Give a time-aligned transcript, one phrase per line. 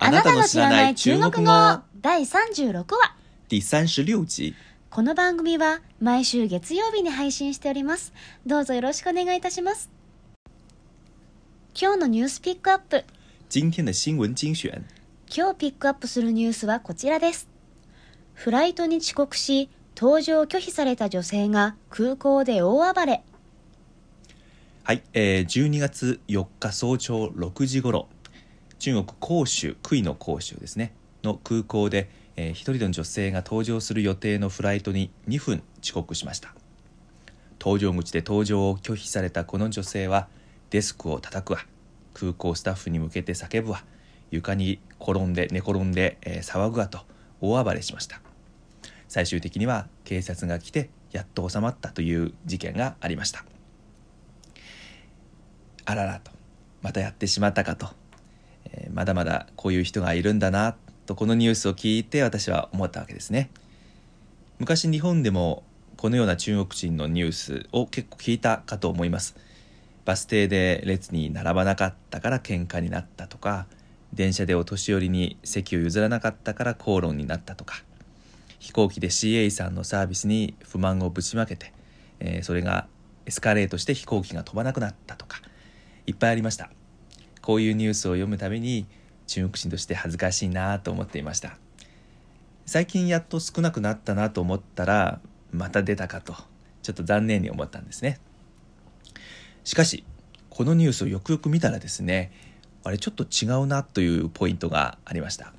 [0.00, 1.52] あなたの知らない中国語。
[2.00, 3.16] 第36話。
[3.48, 4.54] 第36集。
[4.90, 8.12] この番組は毎週月曜日に配信しております。
[8.46, 9.90] どうぞよろしくお願いいたします。
[11.78, 13.04] 今日のニュースピックアップ。
[13.50, 14.84] 今天的新聞精選。
[15.34, 17.48] 今日ピックアップするニュースはこちらです。
[18.34, 23.24] フライトに遅刻し搭乗を拒否された女性が空港で大暴れ。
[24.84, 28.08] はい、えー、12月4日早朝6時頃
[28.78, 30.92] 中国広州杭の広州ですね。
[31.24, 36.54] の空港で、えー、一人の女性が搭乗する予定のフライトに2分遅刻しました。
[37.58, 40.28] 搭乗口で搭乗を拒否されたこの女性は
[40.70, 41.60] デスクを叩くわ。
[42.14, 43.84] 空港スタッフに向けて叫ぶわ。
[44.30, 47.00] 床に転んで寝転んで、えー、騒ぐわと
[47.40, 48.20] 大暴れしました。
[49.08, 53.44] 最終的には警察が来てやっと収まったという事件がありました。
[55.84, 56.30] あららと
[56.82, 57.88] またやってしまったかと。
[58.92, 60.76] まだまだこういう人がいるんだな
[61.06, 63.50] とこのニュースを聞いて私は思ったわけですね。
[64.58, 65.62] 昔日本でも
[65.96, 69.36] このような中国人のニュースを結構聞いたかと思います。
[70.04, 73.66] バス停で列に並ばなかったから喧嘩になったとか
[74.14, 77.82] 電車でお年寄りに席を譲らなかったから口論になったとか
[78.58, 81.74] 飛行機で CA さんのサービスに不満をぶちまけて、
[82.20, 82.86] えー、それが
[83.26, 85.42] エスカレートして飛行機が飛ばなくなったとか
[86.06, 86.77] いっぱいありました。
[87.48, 88.84] こういうニュースを読むために
[89.26, 91.56] 中国人として恥ずかしいなと思っていました。
[92.66, 95.18] 最近やっと少なくなったなと思ったら
[95.50, 96.34] また出たかと
[96.82, 98.20] ちょっと残念に思ったんですね。
[99.64, 100.04] しかし
[100.50, 102.32] このニュースをよくよく見たらですね
[102.84, 105.54] あれちょっと違うなというポイントがありました。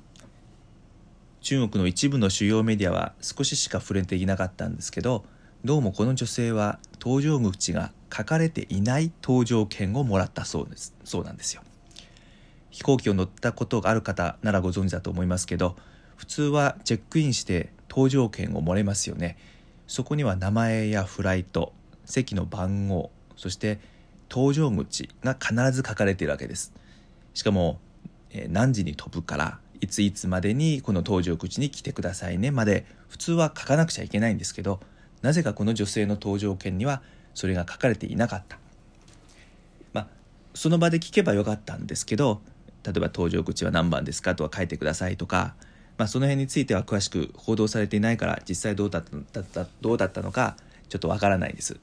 [1.40, 5.24] 中国の一部の主要メディアは少ししか触れていなかったんですけど
[5.64, 10.94] どうもこの女性は搭乗口が書かれていない搭乗券をもらったそうです。
[11.02, 11.62] そうなんですよ。
[12.70, 15.76] 飛行機を乗ったことがある方ならご存知だと思いますけど
[16.16, 19.36] 普通はチェックインして搭乗券をもらえますよね。
[19.86, 21.72] そこには名前やフライト
[22.04, 23.80] 席の番号そして
[24.28, 26.72] 搭乗口が必ず書かれているわけです。
[27.34, 27.80] しかも、
[28.30, 34.80] え、何時に飛ぶからいついつまでにこの搭乗口に来てくださいねまで普通は書かなくちゃいけないんですけど
[35.22, 37.02] なぜかこの女性の搭乗券には
[37.34, 38.58] それが書かれていなかった。
[39.92, 40.06] まあ
[40.54, 42.42] その場で聞けばよかったんですけど
[42.84, 45.54] 例えば搭乗口は何番ですかとか書いてくださいとか、
[45.98, 50.56] まあ、その辺については詳しく報道されていないから実際どうだったどうだったのか
[50.88, 51.78] ちょっとわからないです。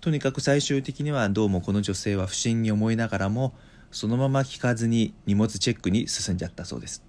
[0.00, 3.54] とにかく最終的にはどうもこの女性は不審に思いながらも
[3.90, 7.02] そのまま聞かずに荷物チェックに進んじゃったそうです。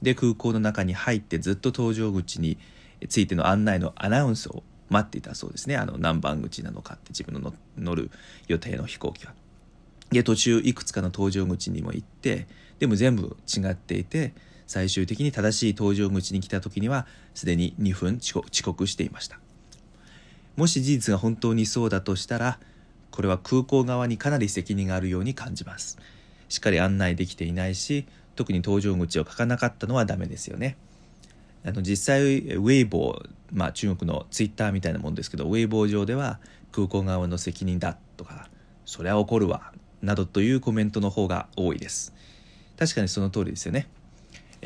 [0.00, 2.56] で空港の中に入ってずっと搭乗口に
[3.08, 5.76] ついての案内のアナウンスを待っていたそうですね。
[5.76, 8.10] あの何番口なのかって自分の乗る
[8.48, 9.34] 予定の飛行機は。
[10.10, 12.46] で途中いくつかの搭乗口にも行って
[12.80, 14.32] でも全部違っていて
[14.66, 19.38] 最終的に正しい搭乗口に来た時にはすでに2分遅刻していました。
[20.56, 22.58] もし事実が本当にそうだとしたら
[23.10, 25.98] これは空港側にかなり責任があるように感じます。
[26.48, 30.76] しっかり案内できていないし特に搭乗口を書かなかったのはダメですよね。
[31.64, 36.38] あの実際ウェイボー、まあ、中国のツイッターみたいなもんですけどウェイボー上では
[36.72, 38.48] 空港側の責任だとか
[38.86, 42.14] そりゃ怒るわなどというコメントの方が多いです。
[42.80, 43.88] 確かにその通りですよね。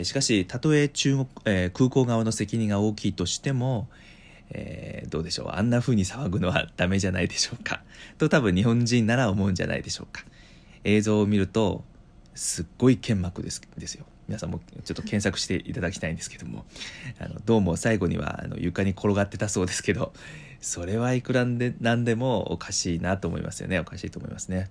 [0.04, 3.88] しかしたとえ中国、えー、空港側の責任が大きいとしても、
[4.50, 5.48] えー、どうでしょう。
[5.50, 7.82] あんな風に騒ぐのはダメじゃないでしょうか。
[8.16, 10.24] と多分日本人なら思うんじゃないでしょうか。
[10.84, 11.82] 映像を見ると
[12.36, 14.06] すっごい剣幕ですですよ。
[14.28, 16.64] 皆さんもちょっと検索していただきたいんですけども。
[17.18, 20.12] あのどうも最後にはあの床に転がってたそうですけど
[20.60, 23.80] それはいくらでなんでもおかしいなと思いますよね。
[23.80, 24.70] おかしいと思いますね。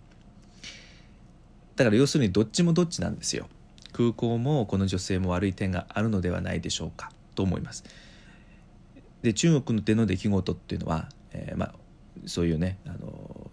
[1.76, 3.48] だから要するにどっちもどっちなんですよ。
[3.92, 7.84] 空港もこの女性も悪い点があるのではないでしょうかと思います。
[9.22, 11.74] で中国での出来事っていうのは、えー、まあ
[12.26, 13.52] そういうねあの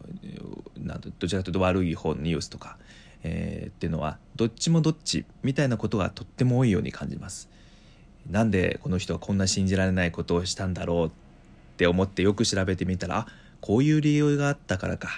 [0.79, 2.77] なんどちらかというと悪い方のニュースとか、
[3.23, 7.49] えー、っていうのはどっちもどっちみたいなことがとっても多いように感じます。
[8.29, 11.11] なんでこの人はこんな信じられないことをしたんだろうっ
[11.77, 13.27] て思ってよく調べてみたらあ
[13.61, 15.09] こういう理由があったからか。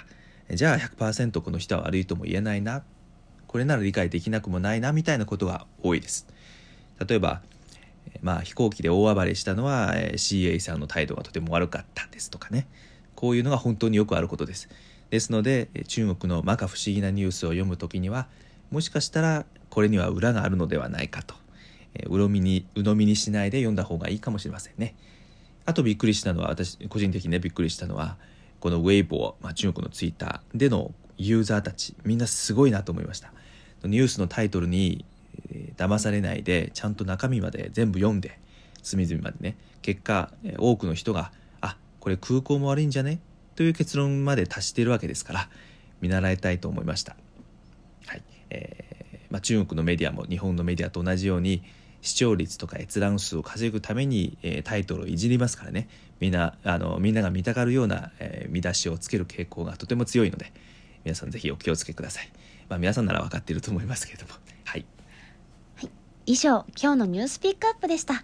[0.51, 2.83] じゃあ100%この人は悪いとも言えないな。
[3.53, 6.25] これなら理解できなくもないなみたいなことが多いです。
[7.07, 7.43] 例えば
[8.23, 12.65] まあ飛行機で大暴れしたのは CA さんの態度がとても悪かったですとかね。
[13.13, 14.69] こういうのが本当によくあることです。
[15.11, 18.25] ですので中国の摩訶不思議なニュースを読む時には
[18.71, 21.35] もしかしたらこれには裏があるのではないかと。
[21.93, 24.95] 鵜呑みに鵜呑みにしないで読んだ方がいいかもしれませんね。
[25.67, 28.17] あとびっくりしたのは私個人的にねびっくりしたのは
[28.59, 33.31] このウェイボー、まあ、中国のツイッターでのユーザーたちみんなすごいなと思いました。
[33.83, 35.05] ニュースのタイトルに
[35.77, 38.39] 騙されないでちゃんと中身まで全部読んで
[38.81, 39.57] 隅々までね。
[39.81, 41.31] 結果多くの人が
[41.61, 43.19] あこれ空港も悪いんじゃね？
[43.55, 45.49] という結論まで達しているわけですから
[46.01, 47.15] 見習いたいと思いました、
[48.07, 48.23] はい。
[48.49, 48.93] えー
[49.29, 51.63] まあ、中国のメディアも日本のメディアと同じように
[52.01, 55.87] 視聴率とか閲覧数を稼ぐために、えー、タイトルをいじりますからね。
[56.19, 60.53] みんなあのみんなが見たがるような、えー、見出しをつける傾向がとても強いので
[61.03, 62.29] 皆さんぜひお気をつけください、
[62.69, 64.33] まあ、皆さんなら分かっていると思いますけれども。
[64.65, 64.85] はい、
[65.75, 65.89] はい、
[66.25, 68.23] 以上今日のニュースピックアップでした。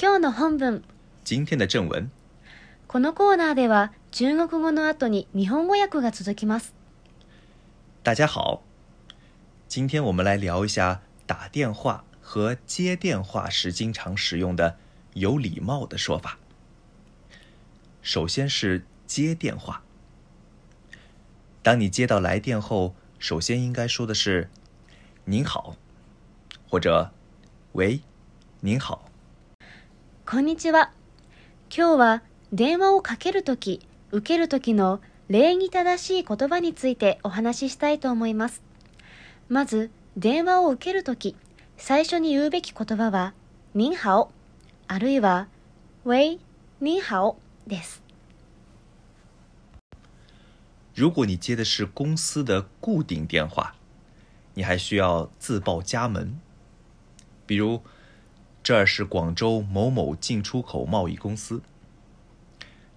[0.00, 0.84] 今日の本文。
[1.24, 2.10] 今天的正文。
[2.86, 6.74] このコーナーでは中国語の後に日本語訳が続きます。
[8.02, 8.62] 大家好。
[9.68, 14.78] 今天我们来聊一下打电话和接电话时经常使用的
[15.12, 16.38] 有礼貌的说法。
[18.00, 19.82] 首先是接电话。
[21.68, 24.48] 当你接到来电后，首先应该说的是
[25.28, 25.76] “您好”
[26.66, 27.10] 或者
[27.76, 28.00] “喂，
[28.62, 29.10] 您好”。
[30.24, 30.92] こんにちは。
[31.68, 32.22] 今日は
[32.54, 38.62] 電話をかけるとき、受けるときの礼儀正しい言葉についてお話ししたいと思います。
[39.50, 41.36] まず、電話を受けるとき、
[41.76, 43.34] 最初に言うべき言葉は、
[43.74, 44.30] 您好、
[44.86, 45.48] あるいは、
[46.06, 46.38] 喂、
[46.80, 47.36] 您好
[47.66, 48.02] です。
[50.98, 53.76] 如果你接的是公司的固定电话，
[54.54, 56.40] 你还需要自报家门。
[57.46, 57.84] 比如，
[58.64, 61.62] 这儿是广州某某进出口贸易公司。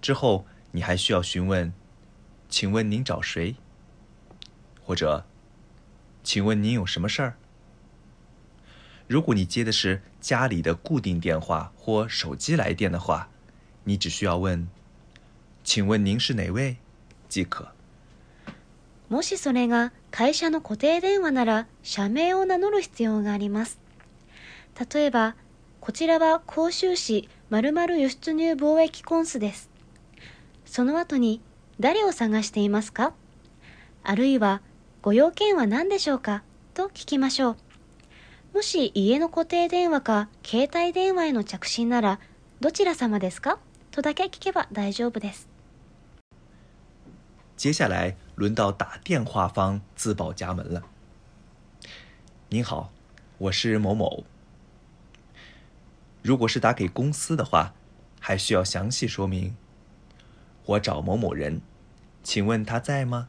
[0.00, 1.72] 之后，你还需要询问
[2.50, 3.54] ：“请问您找谁？”
[4.82, 5.24] 或者。
[6.24, 7.36] 请问您有什么事儿？
[9.06, 13.28] 如果你接的是家里的固定电话或手机来电的话，
[13.84, 14.68] 你只需要问
[15.62, 16.78] ：“请问您是哪位？”
[17.30, 17.72] 即可。
[19.12, 23.78] もしそれが会社の固定電話なら社名を名乗る必要があります。
[24.90, 25.36] 例えば、
[25.80, 29.68] こちらは甲州市〇〇輸出入貿易コンスです。
[30.64, 31.42] その後に
[31.78, 33.12] 誰を探していますか？
[34.02, 34.62] あるいは
[35.02, 36.42] ご用件は何でしょうか？
[36.72, 37.56] と聞きましょう。
[38.54, 42.18] もし家の固定電話か携帯電話への着信なら、
[42.60, 43.58] どちら様ですか？
[43.90, 45.50] とだけ聞けば大丈夫です。
[47.58, 50.83] 接下来轮到打电话方自报家门了。
[52.49, 52.91] 您好，
[53.37, 54.23] 我是某某。
[56.21, 57.73] 如果是打给公司的话，
[58.19, 59.55] 还需要详细说明。
[60.65, 61.61] 我找某某人，
[62.23, 63.27] 请问他在吗？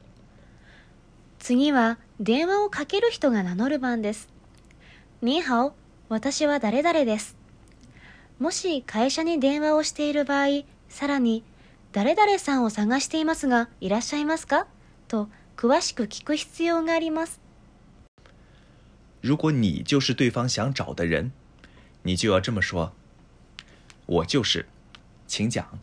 [1.39, 4.29] 次は電話をかける人が名乗る番です。
[5.23, 5.75] にハオ、
[6.09, 7.37] 私は誰々です。
[8.39, 11.45] もし会社に電話をしている場合、さらに、
[11.93, 14.67] 誰々さんを探していますが、いらっしゃいますか
[15.13, 17.41] と詳しく聞く必要があります。
[19.21, 21.33] 如果你就是对方想找的人，
[22.03, 24.67] 你就要这么说：“我就是，
[25.27, 25.79] 请讲。”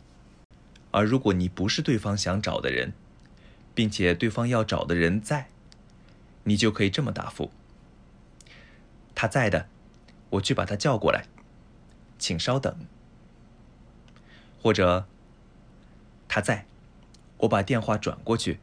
[0.90, 2.94] 而如果你不是对方想找的人，
[3.74, 5.48] 并且对方要找的人在，
[6.44, 7.50] 你就可以这么答复：“
[9.14, 9.68] 他在的，
[10.30, 11.26] 我去把他叫过来，
[12.18, 12.74] 请稍等。”
[14.62, 15.04] 或者“
[16.26, 16.64] 他在，
[17.38, 18.58] 我把电话转过去，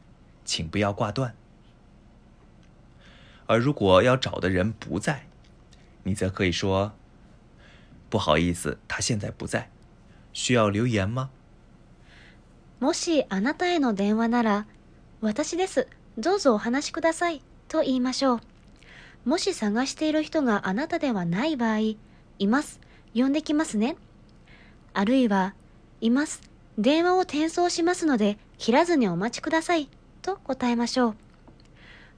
[0.49, 1.35] 请不要挂断。”
[3.45, 5.27] 而如果要找的人不在，
[6.03, 6.93] 你则可以说
[8.09, 9.69] ：“不好意思，他现在不在，
[10.33, 11.29] 需要留言吗？”
[12.81, 14.65] もしあなたへの電話なら。
[15.21, 15.87] 私です。
[16.17, 17.41] どうぞお話しください。
[17.67, 18.39] と言いましょう。
[19.25, 21.97] もし探している人があなたではない場合、い
[22.47, 22.79] ます。
[23.13, 23.97] 呼んできますね。
[24.93, 25.55] あるいは、
[25.99, 26.41] います。
[26.77, 29.89] 電話を転送しますので、切らずにお待ちください。
[30.29, 31.15] と答えましょう。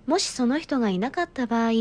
[0.08, 1.72] もしその人がいなかった場合、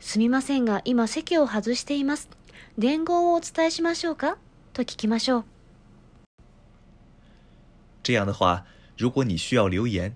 [0.00, 2.28] すみませんが今席を外しています。
[2.76, 4.36] 伝言をお伝えしましょうか？
[4.72, 5.44] と聞きましょう。
[8.02, 8.64] 这样的话，
[8.96, 10.14] 如果你需要留言，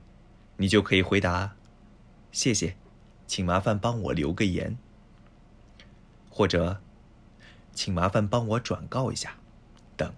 [0.56, 1.54] 你就可以回答
[2.32, 2.74] ：“谢谢，
[3.28, 4.76] 请麻烦帮我留个言。”
[6.30, 6.80] 或者
[7.72, 9.36] “请麻烦帮我转告一下”
[9.96, 10.12] 等。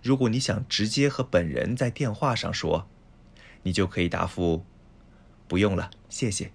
[0.00, 2.86] 如果你想直接和本人在电话上说，
[3.68, 4.64] 你就可以答复
[5.46, 6.52] ：“不用了，谢谢，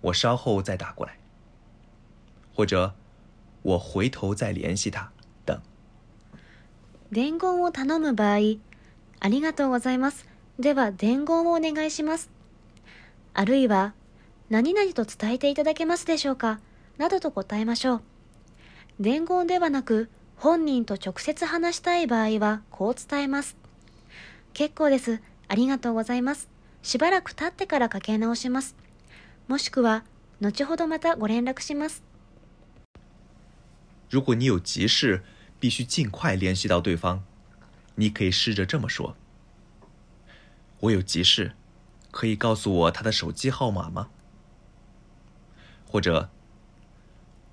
[0.00, 1.16] 我稍后再打过来。”
[2.52, 2.96] 或者
[3.62, 5.12] “我回头再联系他”
[5.46, 5.62] 等。
[7.12, 8.58] 伝言を頼む場合、
[9.20, 10.26] ありがとうございます。
[10.58, 12.28] では伝言をお願いします。
[13.34, 13.94] あるいは、
[14.50, 16.58] 何々と伝えていただけますでしょうか？
[16.98, 18.02] などと答えましょう。
[18.98, 23.56] 伝言ではなく、本人と直接話したい場合は、こう伝えます。
[24.54, 25.22] 結構です。
[25.51, 26.49] ありがとうございます。
[26.83, 28.75] しばらく経ってからかけ直します。
[29.47, 30.03] もしくは、
[30.39, 32.03] 後ほどまたご連絡します。
[34.09, 35.21] 如果你有急事，
[35.59, 37.21] 必须尽快联系到对方，
[37.95, 39.15] 你可以试着这么说：“
[40.81, 41.53] 我有急事，
[42.11, 44.09] 可以告诉我他的手机号码吗？”
[45.87, 46.29] 或者“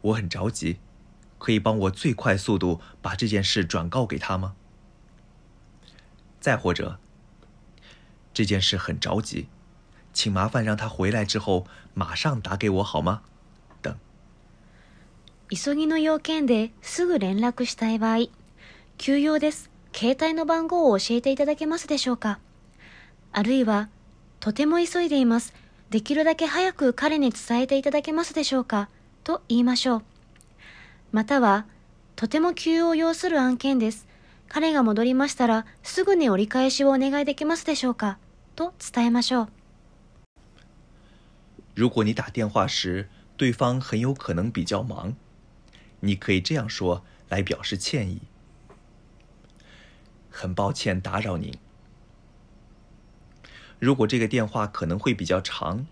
[0.03, 0.79] 我很着急，
[1.39, 4.55] 可以帮我最快速度把这件事转告给他吗？”
[6.41, 6.99] 再或者“
[8.34, 9.48] 这件事很着急，
[10.14, 13.22] 请麻烦让他回来之后马上打给我好吗？”
[13.82, 13.96] 等。
[15.50, 18.30] 急ぎの要件ですぐ連絡したい場合、
[18.98, 19.70] 急用です。
[19.94, 22.40] 携帯の番号を教えていただけますでしょうか？
[23.32, 23.90] あるいは、
[24.40, 25.54] とても急いでいます。
[25.90, 28.90] できるだけ早く彼に伝えていただけますでしょうか？
[29.24, 30.04] と言いましょう。
[31.12, 31.66] または、
[32.16, 34.08] とても急を要する案件です。
[34.49, 38.19] 彼が戻りましたら、すぐに折り返しをお願いできますでしょうか
[38.55, 39.49] と伝えましょう。
[41.75, 45.15] 如果你打电话时，对方很有可能比较忙，
[46.01, 48.21] 你可以这样说来表示歉意：“
[50.31, 51.53] 很抱歉打扰您。”
[53.81, 55.87] 如果这个电话可能会比较长，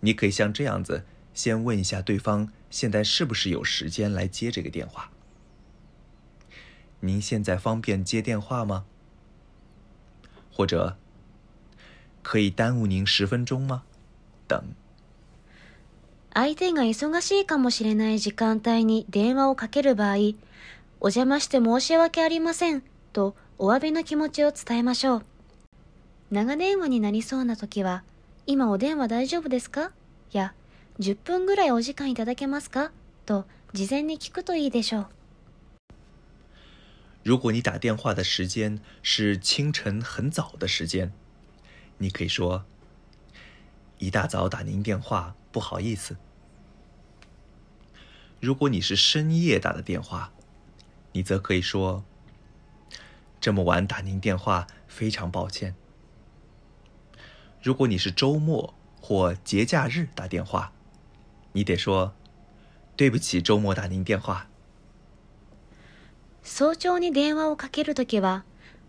[0.00, 5.10] 你可以像这样子，先问一下对方现在是不是有时间来接这个电话。
[7.01, 8.83] 您现在方便接电话吗？
[10.51, 10.97] 或者
[12.21, 13.83] 可以耽误您十分钟吗？
[14.47, 14.61] 等。
[16.33, 20.15] 相手が忙しいかもしれない時間帯に電話をかける場合、
[20.99, 25.25] お邪魔して申し訳ありませんとお詫びの気持ちを伝えましょう。
[26.31, 28.03] 長電話になりそうな時は、
[28.45, 29.91] 今お電話大丈夫ですか？
[30.31, 30.53] や、
[30.99, 32.91] 10分ぐらいお時間いただけますか？
[33.25, 35.07] と事前に聞くといいでしょう。
[37.21, 41.11] 如果你打电话的时间是清晨很早的时间，
[41.97, 42.65] 你可以说
[43.99, 46.17] ：“一大早打您电话，不好意思。”
[48.39, 50.31] 如果你是深夜打的电话，
[51.11, 52.05] 你则可以说
[53.41, 55.75] ：“这么晚打您电话，非常抱歉。”
[57.61, 60.71] 如果你是周末或节假日打电话，
[61.51, 62.15] 你得说
[62.95, 64.47] ：“对不起，周末打您电话。”
[66.43, 68.43] 早朝に電話をかけるときは、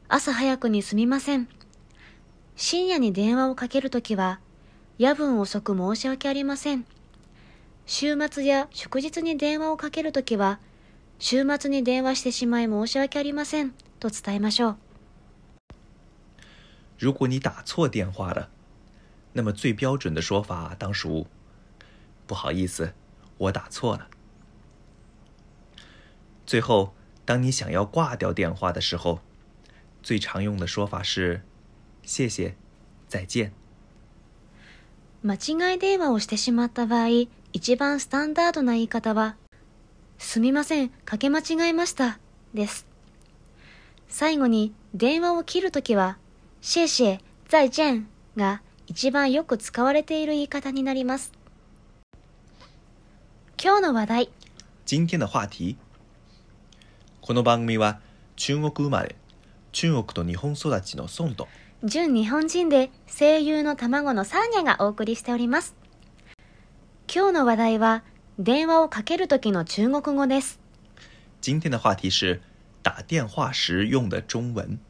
[0.09, 1.49] 朝早くにすみません。
[2.57, 4.41] 深夜に電話をかけるときは、
[4.99, 6.85] 夜分遅く申し訳ありません。
[7.87, 10.61] 週末や祝日に電話をかけるときは、
[11.19, 14.77] 週末に電話してしまい申し訳ありませんと伝えましょう。
[16.99, 18.49] 如果你打错电话了，
[19.33, 21.27] 那么最标准的说法当属
[22.27, 22.93] ：“不好意思，
[23.39, 24.09] 我打错了。”
[26.47, 26.93] 最后，
[27.25, 29.21] 当你想要挂掉电话的时候，
[30.03, 31.43] 最常用的说法是
[32.05, 32.55] ：“谢谢，
[33.09, 33.53] 再见。”
[35.23, 39.37] 間違い電話をしてしまった場合、一番スタンダードな言い方は、
[40.19, 42.19] すみません、かけ間違えました、
[42.55, 42.87] です。
[44.09, 46.19] 最後に電話を切るときは、
[46.63, 51.33] シェシェ、再见が一番よく使われている言い方になります。
[53.63, 54.31] 今日の話題、
[54.87, 55.77] 今天的话題
[57.31, 58.01] この番組は
[58.35, 59.15] 中国生まれ、
[59.71, 61.47] 中国と日本育ちの孫と
[61.85, 65.77] 純日本人で声優の卵のサーニャがお送りしております。
[67.07, 68.03] 今日の話題は、
[68.41, 70.59] 電話をかけるときの中国語です。
[71.41, 72.41] 今天的话题是
[72.83, 74.81] 打电话时用的中文。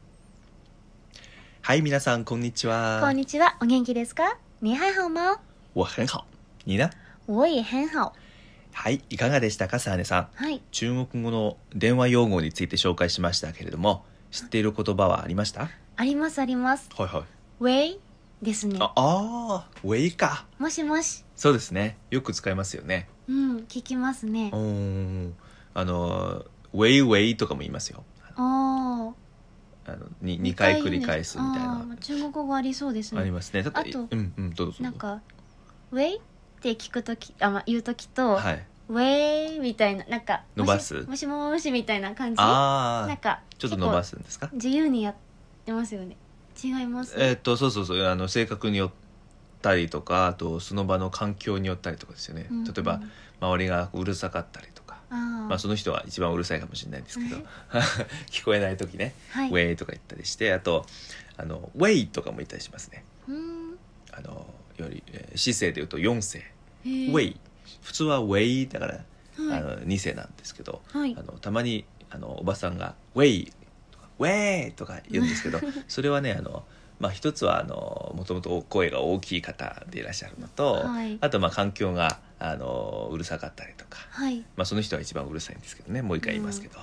[1.61, 3.01] はい、皆さんこんにちは。
[3.03, 4.37] こんにちは、お元気ですか？
[4.61, 5.37] 你还好吗？
[5.75, 6.25] 我很好。
[6.65, 6.89] 你呢？
[7.27, 8.13] 我也很好。
[8.73, 10.27] はい、いかがでしたか、サーネさん？
[10.35, 10.61] はい。
[10.71, 15.69] 中国語の電話用語について紹介しましたけれども、知っている言葉はありました？
[15.97, 16.89] ありますあります。
[16.97, 17.23] はいはい。
[17.59, 17.99] ウェイ
[18.41, 18.77] ですね。
[18.79, 20.45] ああー、ウェイか。
[20.57, 21.23] もしもし。
[21.35, 21.97] そうですね。
[22.09, 23.07] よく使いますよね。
[23.27, 24.55] うん、聞きますねう。
[24.55, 25.35] ーん。
[25.73, 28.03] あのウェイウェイとかも言いますよ。
[28.35, 29.13] あ
[29.85, 29.91] あ。
[29.91, 33.21] あのに二回繰り返すみたいなあー中国語ありそうですね。
[33.21, 33.63] ありますね。
[33.73, 34.81] あとうんうんどうぞ。
[34.81, 35.21] なんか、
[35.91, 36.21] ウェイ
[36.61, 38.65] って聞くとき、あ、まあ、言うときと、はい。
[38.89, 40.93] ウェイみたいな、なんか、伸ばす？
[41.07, 42.41] もしもしみたいな感じ？
[42.41, 44.11] ああ、なんか、ちょっと伸ばす。
[44.11, 44.49] すんですか？
[44.53, 45.15] 自由にやっ
[45.65, 46.15] てますよね。
[46.63, 47.15] 違います？
[47.17, 48.91] えーっとそうそうそうあの性格によっ
[49.61, 53.01] たりとかあとその場の環境によったりとかですよね、うん例えば
[53.39, 57.37] 周りがうるさかったりとか、あーまあ、その人は一番うるさいかもしれないですけど
[58.29, 59.49] 聞こえない時ね、はい。
[59.49, 60.85] ウェイとか言ったりしてあと
[61.37, 63.03] あのウェイとかも言ったりしますね。
[64.11, 64.45] あの
[64.77, 66.45] より、えー姿勢で言うと4世、へー
[66.83, 67.39] ウェイ
[67.81, 69.03] 普通はウェイだから、はい。
[69.59, 71.15] あの2世なんですけど、はい。
[71.17, 73.51] あのたまにあのおばさんが「ウェイ」
[73.91, 76.63] とか「ウェイ」とか言うんですけど それはねあの
[76.99, 81.17] まあ、一つはあのもともと声が大きい方でいらっしゃるのと、はい。
[81.19, 84.39] あとまあ環境があのうるさかったりとか、はい。
[84.55, 86.01] まあ、その人が一番うるさいんですけどね。
[86.01, 86.79] もう一回言いますけど、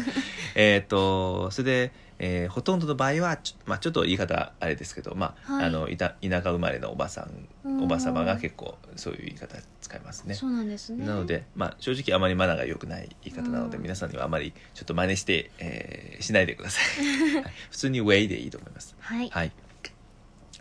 [0.54, 5.66] えっとそれで、えーほとんどの場合はちょ,、まあ、ちょっと言い方あれですけど、まあはい。
[5.66, 7.82] あのいた田舎生まれのおばさんうん。
[7.82, 10.34] おば様が結構そういう言い方使いますね。
[10.34, 11.04] そうなんですね。
[11.04, 13.82] なので、まあ、正直あまりマナーが良くない言い方なので、うん。
[13.82, 16.84] 皆さんにはあまりちょっと真似して、えーしないでください。
[17.70, 18.94] 普通に「ウェイ」でいいと思います。
[19.00, 19.28] はい。
[19.28, 19.52] はい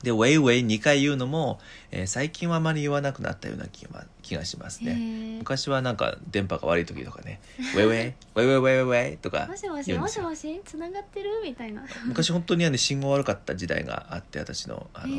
[0.03, 1.60] で「ウェイウェイ」2回言うのも、
[1.91, 5.38] えー最近はあまり言わなくなったような気が気がしますへねー。
[5.38, 7.39] 昔はなんか電波が悪い時とかね
[7.75, 11.29] 「ウェイウェイウェイウェイウェイウェイ」とかもしもしもしもしつながってる？
[11.43, 11.83] みたいな。
[12.05, 15.15] 昔本当にはね信号悪かった時代があって私のあの、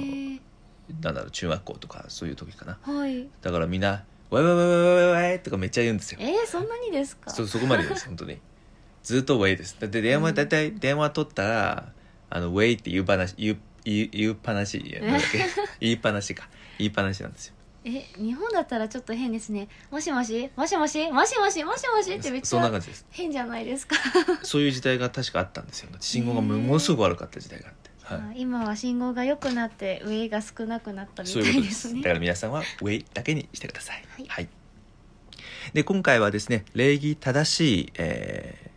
[1.01, 2.79] なんだろう中学校とかそういう時かな。
[2.83, 3.27] はい。
[3.41, 6.19] だからみんな「ウェイウェイウェイウェイウェイ」とかめっちゃ言うんですよ。
[6.21, 7.31] えー、そんなにですか？
[7.31, 8.39] そそこまでです 本当に。
[9.03, 9.77] ずっとウェイです。
[9.81, 10.35] だって電話うん。
[10.35, 11.93] 大体電話取ったら
[12.31, 15.45] あのウェイって言う話言う言う言うっぱなしいやなんだっけ。
[15.81, 16.49] 言いっぱなしか。
[16.79, 17.55] 言いっぱなしなんですよ。
[17.85, 19.69] え日本だったらちょっと変ですね。
[19.91, 20.51] もしもし？
[20.57, 21.11] もしもし？
[21.11, 21.65] もしもし？
[21.65, 22.15] もしもし？
[22.15, 23.07] ってめっちゃそんな感じです。
[23.11, 23.97] 変じゃないですか、
[24.43, 25.91] そういう時代が確かあったんですよ。
[26.01, 31.89] 信号がものすごく悪かった時代があって、はあ今は信号が良くなって上が少なくなったい、みそういうことでたいです。
[31.89, 34.05] すねだから皆さんはウェイだけにしてください。
[34.29, 34.49] はい。
[35.75, 38.75] で今回はですね礼儀正しい、えー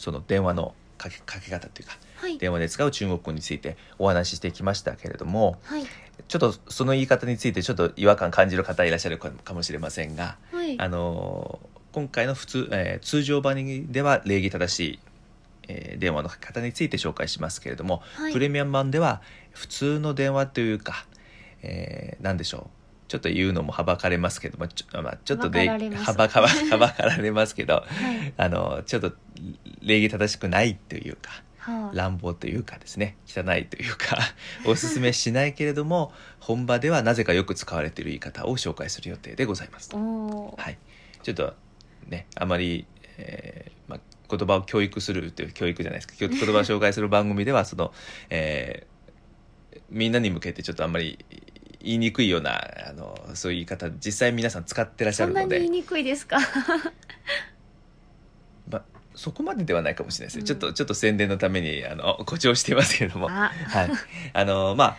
[0.00, 1.99] その電話のかけかけ方というかはい
[2.38, 5.84] 電話で使う中国語についてお話ししてきましたけれどもはい。
[6.28, 10.80] ちょっとその言い方についてちょっと違和感感じる方いらっしゃるかかもしれませんが、はい。
[10.80, 14.98] あのー今回の普通、えー通常版では礼儀正しい、
[15.68, 18.32] えー電話のかけ方について紹介しますけれども、はい。
[18.32, 21.04] プレミアム版では普通の電話というか、
[21.62, 22.80] えー、何でしょう。
[23.08, 26.04] ちょっと言うのもはばかれますけどもちょ,、まあ、ちょっとはばかられます。
[26.04, 28.32] はばかはばかられますけど はい。
[28.36, 29.12] あのちょっと
[29.82, 34.18] 礼儀正しくないというかはあ乱暴というかですね汚いというか
[34.66, 39.90] おすすめしないけれども本場ではなぜかよく使われている言い方を紹介する予定でございます。
[39.94, 40.78] はい、
[41.22, 41.54] ちょっと
[42.06, 42.86] ねあまり、
[43.18, 44.00] えーまあ、
[44.36, 47.92] 言葉を教育するという教育じゃないですか 言葉を紹介する番組ではその、
[48.30, 48.90] えー
[49.88, 51.18] みんなに向けてちょっとあんまり
[51.80, 56.38] 言いにくいようなあのそういう言い方実際皆さん使ってらっしゃそんなるのでに言いにくいですか？
[56.38, 56.92] まあ、
[59.14, 60.46] そこまでではないかもしれないですね、うん。
[60.46, 63.28] ちょっとちょっと宣伝のためにあの 誇張してますけれども。
[63.30, 63.50] あ。
[63.68, 63.90] はい、
[64.32, 64.96] あのまあ、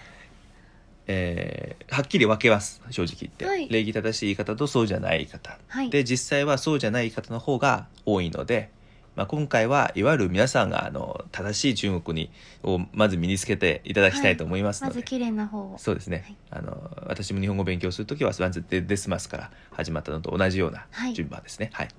[1.07, 3.67] えーはっきり分けます正直言って、はい。
[3.69, 5.89] 礼儀正しい言い方とそうじゃない言い方、はい。
[5.89, 8.69] で実際はそうじゃない方の方が多いので、
[9.15, 12.31] まあ、今回はいわゆる皆さんがあの正しい中国に
[12.63, 15.75] をまず身につけていただきたいと思いますので、まず綺麗な方を。
[15.77, 16.61] そうですね、はい。
[16.61, 21.13] あの私も日本語を勉強する時はまずデデスマスから始まったのと同じようなはい。
[21.13, 21.89] 順番ですね、はい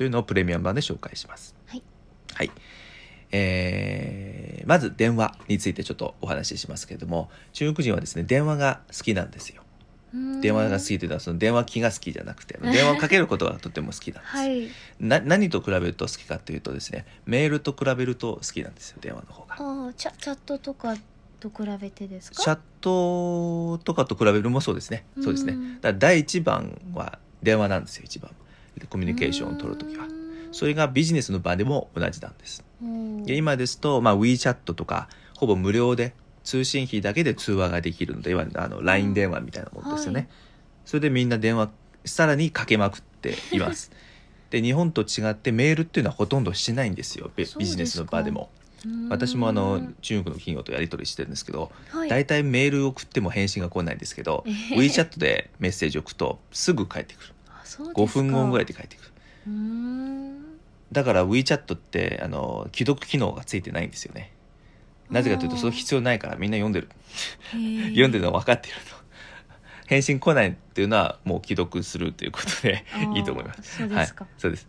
[0.00, 1.54] というのをプレミアム版で紹介します。
[1.66, 1.82] はい。
[2.32, 2.50] はい。
[3.32, 9.62] えーまず電話についてちょっとお話ししますけれども中国人はですね電話が好きなんですよ。
[10.40, 14.68] 電話が好きというのはその電話機が好きじゃなくて 電話をかけることがとても好きなんです、はい。
[15.00, 19.56] な何と比べると好きかというとですねメールと比べると好きなんですよ電話の方が。
[19.56, 20.96] あーチャチャットとか
[21.40, 22.42] と比べてですか？
[22.42, 25.04] チャットとかと比べるもそうですね。
[25.22, 25.52] そうですね。
[25.52, 25.74] うん。
[25.76, 28.30] だから第一番は電話なんですよ一番
[28.88, 30.06] コミュニケーションを取るときは。
[30.52, 32.64] それがビジネスの場でも同じなんです。
[32.82, 33.24] うん。
[33.24, 40.28] で今ですと、まあ、WeChat とかほぼ無料で通信費だけで通話ができるのでいわゆるあの LINE 電話みたいなものですよね、はい
[40.90, 41.70] それでみんな電話
[42.04, 43.92] さらにかけまくっています。
[44.50, 47.30] で日本と違ってメールっていうのはほとんどしないんですよ。
[47.36, 48.50] ビジネスの場でも。
[48.84, 49.08] うん。
[49.08, 52.08] 私もあの中国の企業とやり取りしてるんですけどはい。
[52.08, 57.34] 大体メール送っても返信が来ないんですけどえへ WeChat でメッセージを送るとすぐ返ってくる
[57.78, 59.10] 5分後ぐらいで返ってくる。
[60.92, 64.32] だから WeChat ってあの既読機能がついてないんですよね。
[65.10, 66.88] なぜかというとその必要ないからみんな読んでる。
[67.52, 68.96] 読読んでるの分かっていると
[69.86, 72.84] 返信来ないっていうのはもう既読するということで
[73.16, 73.78] いいと思います。
[73.78, 74.68] そうですか、はい、そうです。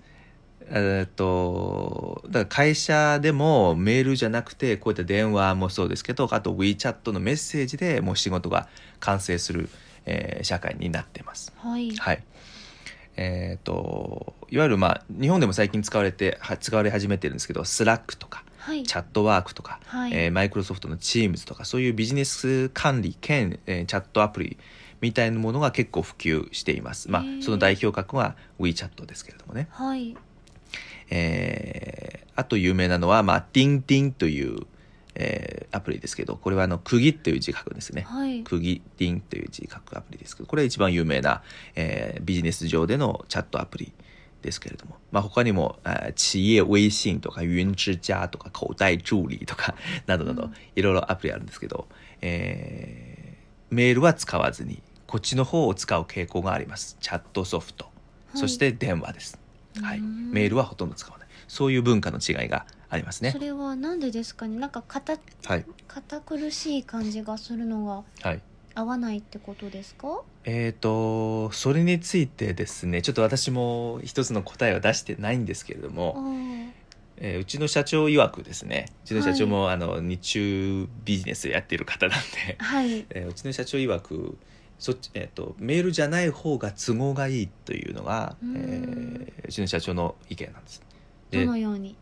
[0.74, 8.68] えーっとだから会社でもメールじゃなくてこういった電話もそうですけどあと WeChat のメッセージでもう仕事が
[9.00, 9.70] 完成する、
[10.06, 11.54] えー社会になってます。
[11.58, 11.92] はい。
[11.96, 12.24] はい
[13.18, 24.58] えーっといわゆるまあ日本でも最近使われては使われ始めてるんですけど Slack とかはいチャットワークとか、はいえーマイクロソフトの Teams とかそういうビジネス管理兼、えーチャットアプリ
[25.02, 27.10] みたいなものが結構普及しています。
[27.10, 29.68] まあその代表格は WeChat ですけれどもね。
[29.72, 30.16] はい
[31.10, 34.66] えーあと有名なのは、まあ、TingTing という、
[35.16, 38.02] えーアプリですけど、これはあの釘という字書くんですね。
[38.02, 38.44] はい。
[38.44, 40.36] 釘 Ting という字書くアプリです。
[40.36, 41.44] けど、これは一番有名な、
[41.76, 43.94] えービジネス上でのチャットアプリ
[44.42, 49.76] ですけれども、まあ、他にも、あ企業微信とか雲之家とか口袋助理とか
[50.08, 50.54] などなど、うん。
[50.76, 51.88] いろいろアプリあるんですけど、
[52.22, 53.22] えー
[53.72, 56.98] メールは使わずにこっちの方を使う傾向があります。
[57.00, 57.86] チャットソフト、
[58.36, 58.38] い。
[58.38, 59.40] そして電話です、
[59.82, 60.32] はい、うん。
[60.32, 61.28] メールはほとんど使わない。
[61.48, 63.32] そういう文化の違いがありますね。
[63.32, 64.60] それはなんでですかね？
[64.60, 65.66] なんか堅はい。
[65.88, 68.42] 堅苦しい感じがするのがはい。
[68.76, 70.22] 合わないってことですか？
[70.44, 76.70] えー、とそれについてですねちょっと私も一つの答えは出してないんですけれどあも、ー。
[77.18, 83.06] えーうちの社長曰くですねうちの社長も、あの日中ビジネスやっている方なんで、はい。
[83.12, 84.38] えーうちの社長曰く
[84.80, 88.56] そっち、えー、とメールじゃない方が都合がいいというのが、うん。
[88.58, 90.82] えーうちの社長の意見なんです。
[91.30, 91.96] どでのように？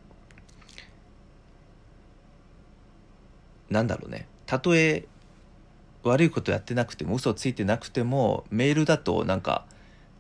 [3.70, 4.28] なんだろうね。
[4.46, 5.06] たとえ
[6.04, 9.66] 悪いことやってなくても嘘ついてなくてもメールだとなんか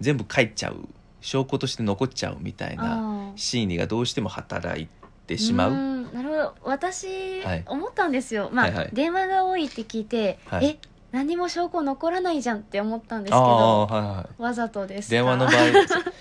[0.02, 0.88] 全部書いちゃう
[1.22, 4.88] 証拠として残っちゃうみたいな心理がどうしても働い
[5.28, 5.74] てしまう。
[5.74, 6.56] んなるほど。
[6.64, 7.64] 私、はい。
[7.68, 8.50] 思ったんですよ。
[8.52, 8.90] まあ、はいはい。
[8.94, 10.66] 電話が多いって聞いて、はい。
[10.66, 10.80] え
[11.12, 15.10] 何も証拠残らないじゃんって思ったんですけどはいはいわざとです。
[15.10, 15.56] か電話の場合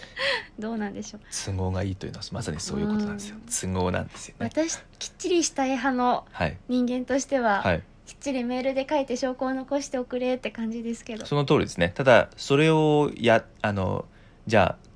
[0.59, 1.21] どうなんでしょう。
[1.47, 3.37] 都合がいいというのはまさにそういうことなんですよ。
[3.47, 4.47] 都合なんですよね。
[4.53, 6.57] 私きっちりしたい派のはい。
[6.69, 7.83] 人間としては、はい。
[8.07, 11.27] きっちりメールで書いて証拠を残しておくれって感じですけど。
[11.27, 11.93] その通りですね。
[11.95, 14.07] ただそれをやあの
[14.47, 14.89] じゃあ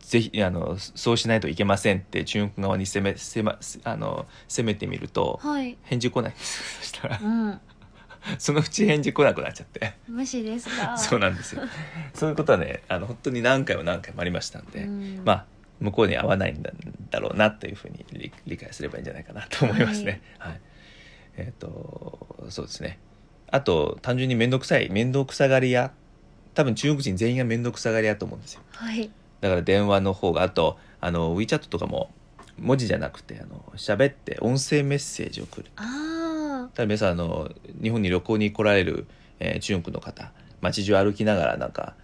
[0.00, 5.76] ぜひあのそうしないといけませんって中国側に攻め攻めあの攻めてみるとはい。
[5.82, 7.20] 返事来ないんですそしたら。
[7.22, 7.60] うん
[8.38, 9.94] そのうち返事来なくなっちゃって。
[10.08, 10.96] 無視ですか？
[10.96, 11.62] そうなんですよ。
[12.14, 15.22] そういうことはねあの本当に何回も何回もありましたんで、うん。
[15.24, 15.46] まあ
[15.80, 16.70] 向こうに合わないんだ
[17.10, 20.22] だろうなというふうに理理解すればいいんじゃないかなと思いますね。
[20.38, 20.60] はい、
[21.36, 22.98] えっ、とそうですね。
[23.50, 25.92] あと単純に面倒くさい面倒くさがり屋。
[26.54, 28.60] 多分中国人全員が面倒くさがり屋と思うんですよ。
[28.72, 29.10] はい。
[29.40, 32.12] だから電話の方があとあの WeChat とかも
[32.58, 35.70] 文字じゃなくてあの喋って音声メッセージを送る。
[35.76, 35.82] あ
[36.74, 37.50] ただ皆さんあの
[37.82, 39.06] 日本に旅行に来られる、
[39.40, 40.30] えー中国の方
[40.60, 41.94] 街中歩きながらなんか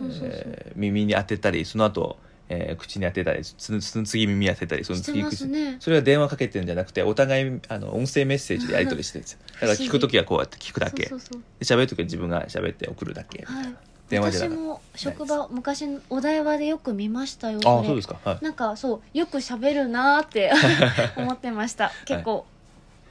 [0.00, 9.38] えー耳に当てたりその後、えー口に当てたりその次耳に当てたりその次口ねそれは電話かけてるんじゃなくてお互いあの音声メッセージでやり取りしてるんですよ。
[9.54, 11.08] だから聞く時はこうやって聞くだけ。
[11.08, 13.38] そうそうそうで喋る時は自分が喋って送るだけ。
[13.40, 13.76] みたいな、はい
[14.12, 18.18] 電話じゃなくて私も職場昔お台場でよく見ましたよれああそうですか。
[18.22, 18.44] はい。
[18.44, 20.52] なんかそうよく喋るなーって
[21.16, 21.90] 思ってました。
[22.04, 22.44] 結構、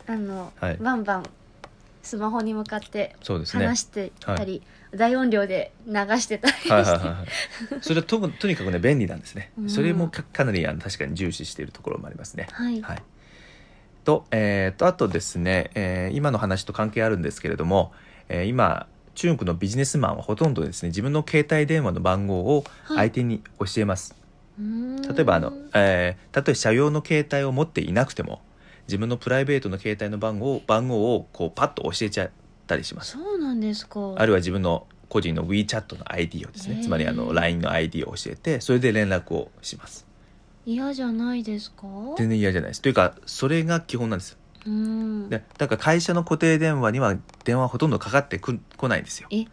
[0.07, 0.77] あの、はい。
[0.77, 1.25] バンバン
[2.03, 3.65] スマホに向かってそうですね。
[3.65, 4.61] 話してたり、
[4.93, 7.81] 大音量で流してたりして、はいはいはいはい。
[7.81, 9.69] それはともとにかくね便利なんですね、うん。
[9.69, 12.47] それもかかなりあの確かに重視しているところもありますね。
[12.51, 12.81] はい。
[12.81, 13.03] はい、
[14.03, 17.91] と,、えーとあとですね、えー今の話と関係あるんですけれども、
[18.29, 22.97] えー今中国のビジネスマンはほとんどですね自分の携帯電話の番号をはい。
[22.97, 24.15] 相手に教えます、
[24.57, 25.01] うーん。
[25.15, 28.41] 例えばあの、えーたとえ社用の携帯を持っていなくても
[28.87, 32.31] 自分のプライベートの携帯の番号を番号をこうパッと教えちゃっ
[32.67, 33.13] たりします。
[33.17, 34.13] そうなんですか。
[34.17, 36.75] あるいは自分の個人の WeChat の ID をですね。
[36.75, 36.83] へー。
[36.83, 40.05] つまりあの LINE の ID を教えてそれで連絡をします。
[40.65, 41.87] 嫌じゃないですか？
[42.17, 42.81] 全然嫌じゃないです。
[42.81, 44.37] というかそれが基本なんですよ。
[44.65, 45.29] うーん。
[45.29, 49.27] でだから会社の固定電話には電話ほとんどかかってく来ないんですよ。
[49.31, 49.43] え？
[49.45, 49.51] だか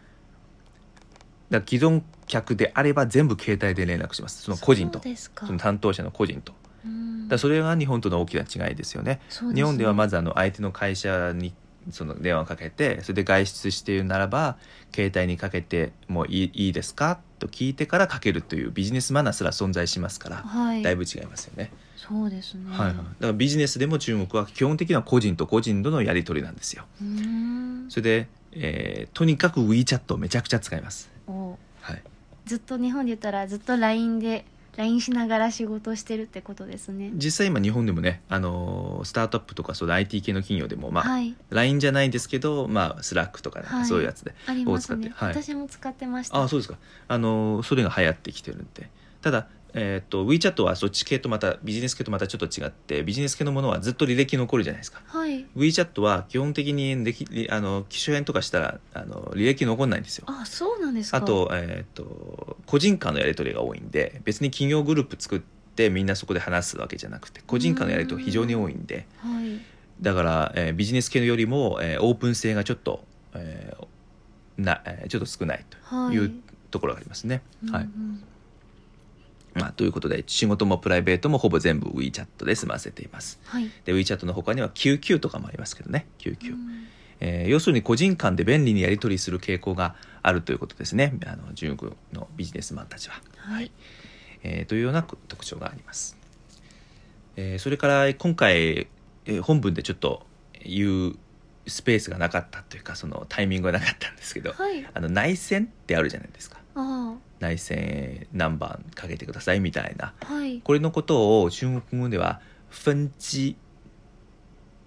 [1.51, 4.43] ら既存客であれば全部携帯で連絡します。
[4.43, 5.01] その個人と。
[5.15, 6.53] そその担当者の個人と
[7.29, 9.21] だそれが日本との大きな違いですよね。
[9.43, 9.53] ね。
[9.55, 11.53] 日本ではまずあの相手の会社に
[11.91, 14.57] その電話をかけてそれで外出しているならば
[14.93, 20.83] 携帯にかけてもいいいいですかと聞いてからかけるというビジネスマナーすら存在しますから、はい。
[20.83, 22.69] だいぶ違いますよね、そうですね。
[22.69, 26.83] はいはい、だからビジネスでも中国は基本的には個人と個人とのやり取りなんですよ。
[27.87, 31.57] それで、えーとにかく WeChat をめちゃくちゃ使います、お。
[31.81, 32.03] はい、
[32.45, 34.45] ずっと日本で言ったらずっと LINE で
[34.79, 37.11] LINE しながら仕事をしてるってことですね。
[37.13, 41.35] 実際今日本でもね、あのースタートアップとかそういう IT 系の企業でも、まあはい。
[41.49, 43.85] LINE じゃないですけど、まあ、 Slack とかなんかはい。
[43.85, 45.07] そういうやつで、ありますね。
[45.07, 45.43] を使ってはい。
[45.43, 46.37] 私も使ってました。
[46.37, 46.77] ああそうですか。
[47.09, 48.89] あのそれが流行ってきてるんで。
[49.21, 55.01] ただ、えー、と WeChat はそっち系とまたビジネス系とまたちょっと違ってビジネス系のものはずっと履歴残るじゃないですか。
[55.05, 55.45] はい。
[55.55, 60.25] WeChat は基本的に歴あの機種変とかしたらあの履歴残んないんですよ。
[60.27, 61.17] あそうなんですか。
[61.17, 65.39] あと,、えー、と個人間のやり取りが多いんで別に企業グループ作っ
[65.75, 69.05] てみんなそこで話すわけじゃなくて個人間のやり取りが非常に多いんで。
[69.19, 69.59] はい。
[70.01, 73.03] だから、えービジネス系よりも、えーオープン性がちょっと、
[73.33, 73.85] えー
[74.63, 76.25] なえーちょっと少ないはいとい。
[76.25, 76.31] う
[76.71, 77.41] ところがありますね。
[77.71, 77.89] はいうん。
[77.89, 78.23] うん
[79.55, 83.39] まあ、ということで仕事もプライベートもほぼ全部 WeChat で済ませています。
[83.45, 83.69] はい。
[83.85, 86.87] で WeChat の他には QQ とかもありますけどね QQ、うん。
[87.19, 91.13] えー要するに個人間で便利にやり取りする傾向があるということですね。
[91.25, 93.15] あの中国のビジネスマンたちは。
[93.37, 93.71] はい。
[94.43, 96.17] えーというような特徴があります。
[97.35, 100.25] えーそれから今回、えー本文でちょっと
[100.65, 101.15] 言う
[101.67, 104.85] スペースがなかったというかそのタイミングがなかったんですけど、はい。
[104.93, 106.57] あの内戦ってあるじゃないですか。
[106.75, 110.13] あ内戦何番かけてくださいみたいな。
[110.21, 110.61] あはい。
[110.61, 113.55] これのことを中国語では分岐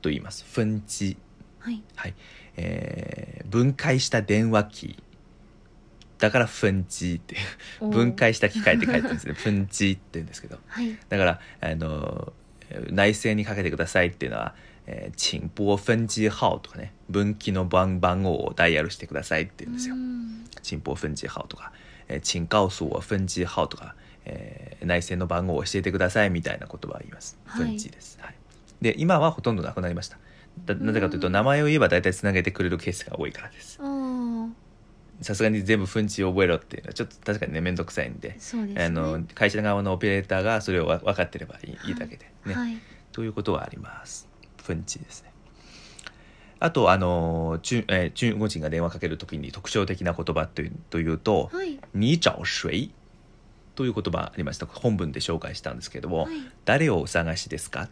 [0.01, 0.45] と言います。
[0.55, 1.17] 分岐
[1.61, 1.83] はい。
[1.95, 2.15] はい、
[2.57, 5.03] えー分解した電話機。
[6.19, 7.37] だから分岐って
[7.81, 9.35] 分解した機械って書いてるんですね。
[9.45, 10.59] 分岐って言うんですけど。
[10.67, 10.97] はい。
[11.09, 12.33] だからあの
[12.91, 14.55] 内線にかけてくださいっていうのは
[14.87, 16.95] 「えー、请拨分岐号」とかね。
[17.11, 19.95] 分岐の番番号をダイヤルしてくださいって言うんですよ。
[19.95, 20.45] うん。
[20.63, 21.73] 请拨分岐号とか、
[22.09, 27.39] えー、请告訴我分岐号とか、えー内線の番号を教えてくださいみたいな言葉を言います。
[27.45, 28.19] はい分岐です。
[28.21, 28.35] はい。
[28.81, 30.19] で今はほとんどなくなりました。
[30.67, 33.79] だなぜかというと名前を言えば大体つなげてくれるケースが多いからです。
[35.21, 38.31] さすがに全部分岐を覚えろっていうのはちょっと確かにね面倒くさいんで。
[38.31, 42.77] ねあの会社側のオペレーターがそれをわ分かってればいい,、い、いだけでね、はい
[43.13, 44.27] ということはあります。
[44.67, 45.32] 分岐ですね。
[46.65, 52.91] あとあの中,、えー中国人が電話かけるときに特徴的な言葉というというとはい「你找谁?」
[53.75, 54.67] という言葉ありました。
[54.67, 57.89] 本文で紹介したんですけども、はい誰をお探しですか？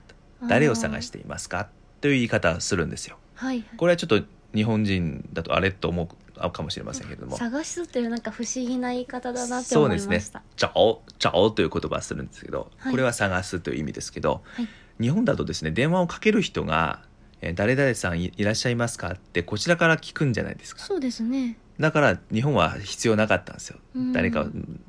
[0.49, 1.69] 誰を探していますか？
[2.01, 3.19] という言い方をするんですよ。
[3.35, 3.65] はい。
[3.77, 4.21] これはちょっと
[4.55, 7.37] 日本人だとあれと思うかもしれませんけれども。
[7.37, 10.07] 探すっていうなんか不思議な言い方だなってそうですね。
[10.07, 10.43] 思いました。
[10.57, 12.93] 「找」「找」という言葉をするんですけど、はい。
[12.93, 14.69] これは探すという意味ですけど、はい。
[15.01, 17.03] 日本だとですね電話をかける人が
[17.43, 20.83] 「えー誰々さんいいらっしゃいますか?」ってこちらから聞くんじゃないですか？
[20.83, 21.57] そうですね。
[21.79, 24.13] だから日本は必要なかったんですよ、うん。
[24.13, 24.47] 誰かを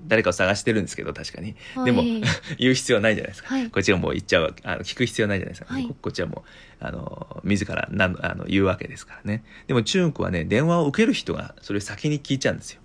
[0.07, 1.85] 誰かを探してるんですけど確かに、はい。
[1.85, 2.03] でも
[2.59, 3.69] 言う必要ないじゃないですか、はい。
[3.69, 5.87] こっちがもう言っちゃうあの聞く必要ないじゃないですか、はい。
[5.87, 6.43] ここっちはも
[6.81, 9.45] うあの自らなんあの言うわけですからね。
[9.67, 12.81] でも中国はね電話を受ける人がそれを先に聞いちゃうんですよ。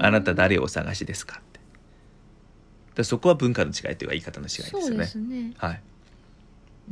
[0.00, 1.36] あなた誰をお探しですか？
[1.40, 1.60] って。
[2.96, 5.42] でそこは文化の違いというか言い方の違いですよね。
[5.44, 5.52] ね。
[5.56, 5.82] はい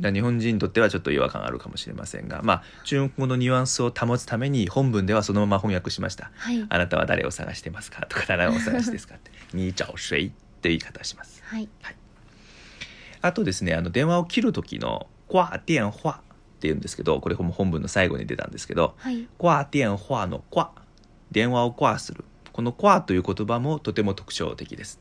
[0.09, 6.31] 日本人にとってはちょっと違和感あるかもしれませんがまあ中国語のニュアンスを保つために本文ではそのまま翻訳しました。
[6.35, 6.65] はい。
[6.67, 11.43] あなたは誰を探してますかとか誰をお探しですかって「你找谁?」っていう言い方をします。
[11.45, 11.69] はい。
[13.21, 16.21] あとですねあの電話を切る時の「掛電話」
[16.57, 20.81] っていうんですけどこれも本文の最後に出たんですけどはい「掛電話」の「掛」
[21.31, 22.25] 電話を掛する。
[22.51, 24.99] この「掛」という言葉もとても特徴的です。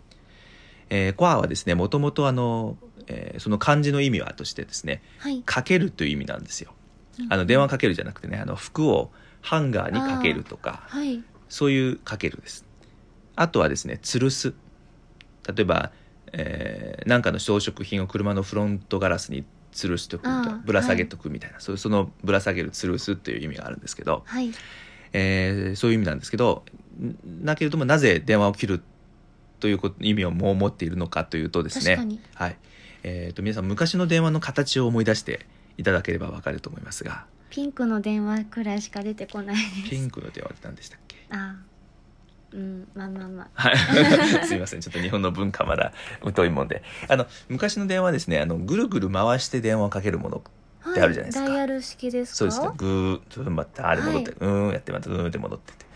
[0.91, 2.77] えー、掛はですねもともとあの、
[3.11, 5.43] えーその漢字の意味はとしてですねはい。
[5.45, 6.73] かけるという意味なんですよ。
[7.29, 9.11] あの電話かけるじゃなくてねあの服を
[9.43, 11.23] ハンガーにかけるとかはい。
[11.49, 12.65] そういうかけるです。
[13.37, 14.55] あとはですね吊るす。
[15.55, 15.91] 例えば、
[16.33, 24.53] えーなんかの装飾品を車のフロントガラスに吊るしとくとぶら下げとくみたいな、そうそのぶら下げる吊るすっていう意味があるんですけど、はい。
[25.13, 26.63] えーそういう意味なんですけど
[27.01, 28.83] んだけれどもなぜ電話を切る
[29.59, 31.97] ということ意味をもう持っているのかというとですね
[32.35, 32.57] はい
[33.03, 35.47] えー、と皆さん昔の電話の形を思い出して
[35.79, 37.25] いただければわかると思いますが。
[37.49, 39.91] ピンクの電話くらいしか出てこないです。
[39.91, 41.17] ピンクの電話って何でしたっけ？
[41.31, 41.57] あ
[42.53, 43.49] うんまあまあまあ。
[43.55, 43.77] はい。
[44.47, 44.81] すみません。
[44.81, 45.93] ちょっと日本の文化まだ
[46.35, 46.83] 疎いもんで。
[47.09, 50.43] あの昔の電話はですねあのぐるぐる回して電話をかけるもの
[50.81, 51.49] はいあるじゃないですか。
[51.49, 52.37] ダイヤル式ですか？
[52.37, 52.69] そうですね。
[52.77, 55.87] ぐーっとまたあれ戻って、うーんやってまたうーんって戻ってって。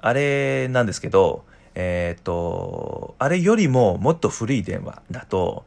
[0.00, 1.44] あれなんですけど
[1.78, 5.64] えっ、とあれよりももっと古い電話だと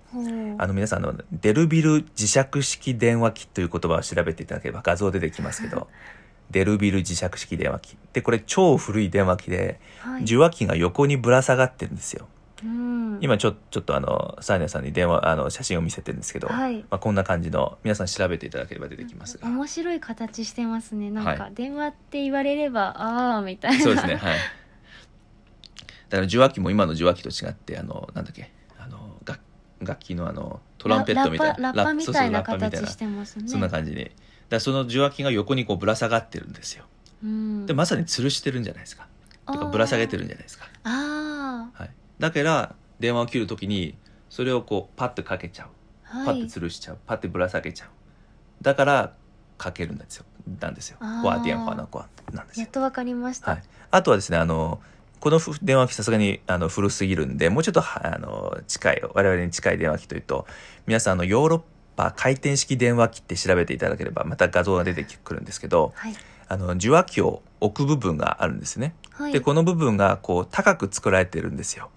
[0.57, 5.87] あの皆さんあのデルビル磁石式電話機という言葉を調べていただければ画像出てきますけど
[6.49, 7.97] デルビル磁石式電話機。
[8.11, 10.23] でこれ超古い電話機ではい。
[10.23, 12.27] 受話器が横にぶら下がってるんですよ。
[12.63, 13.19] うん。
[13.21, 16.77] 今ちょちょっとあのサーニャさんに電話あの写真を見せてるんですけど、はい。
[16.77, 21.11] まあ、こんな感じの皆さん調べていただければ出てきますが、面白い形してますね。
[21.11, 21.53] なんか、はい。
[21.53, 23.83] 電話って言われればああみたいな。
[23.83, 24.37] そうですねはい
[26.09, 29.39] だから受話器も今の受話器と違ってあのなんだっけあの楽
[29.81, 33.47] 楽器のあのトランペットみたいなラッパラッパみたいな形してますね。
[33.47, 34.11] そんな感じに
[34.49, 36.85] だその受話器が横にこうぶら下がってるんですよ。
[37.23, 37.65] うん。
[37.65, 39.07] でまさに吊るしてるんじゃないですか。
[39.45, 43.95] とかぶら下げてるんじゃないですか、あはい、だから電話を切るときに
[44.29, 45.67] それをこうパッとかけちゃう。
[46.11, 46.25] あはい。
[46.25, 47.89] パッて吊るしちゃう、パッてぶら下げちゃう。
[48.61, 49.13] だから
[49.57, 50.25] かけるんですよ。
[50.59, 50.97] なんですよ。
[50.99, 51.43] ワー。
[51.43, 52.63] ディアンファーナコアなんですよ。
[52.63, 54.79] やっとわかりました、はい、あとはですねあの
[55.19, 60.47] このふ電話機さすがにあの古すぎるんでもうちょっとはあの近い我々に近い電話機というと
[60.87, 61.61] 皆さんあのヨーロッ
[61.95, 66.15] パ回転式電話機って調べていただければまた画像が出てくるんですけどはい
[66.51, 68.95] あの受話器を置く部分があるんですね。
[69.11, 71.91] はいでこの部分がこう高く作られてるんですよ。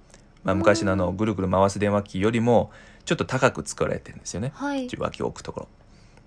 [0.44, 2.70] まあ、昔のあのぐるぐる回す電話機よりも
[3.06, 4.52] ちょっと高く作られてるんですよね。
[4.54, 5.68] はい受話器を置くところ。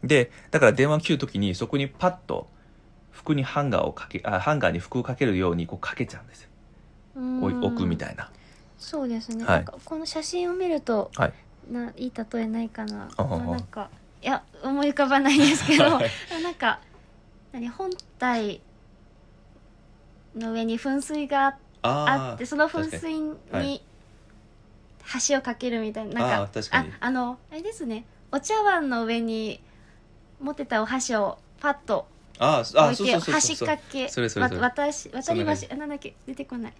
[0.03, 2.47] でだから電話を切るときにそこにパッと
[3.11, 6.49] 服にハンガーをかけあハンガーに服をかけるようにこうかけちゃうんですよ。
[7.15, 8.29] 置くみいたいな。
[8.77, 9.55] そうですね、はい。
[9.57, 11.33] なんかこの写真を見るとはい。
[11.71, 13.89] ないい例えないかな、まあなんか
[14.21, 16.11] いや思い浮かばないんですけど はい。
[16.43, 16.79] なんか
[17.51, 18.61] 何本体
[20.35, 23.19] の上に噴水があってその噴水
[23.51, 23.65] はい。
[23.65, 23.83] に
[25.29, 28.05] 橋を架けるみたいななんかあああのあれですね。
[28.31, 29.61] お茶碗の上に
[30.41, 33.67] 持ってたお箸をパッとあーあ置いてそうそうそうそう。
[33.67, 36.73] 橋掛けそれそれそ渡し渡り橋あなんだっけ出てこない